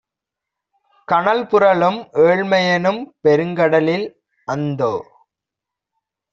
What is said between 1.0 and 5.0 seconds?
"கனல்புரளும் ஏழ்மையெனும் பெருங்கடலில், அந்தோ!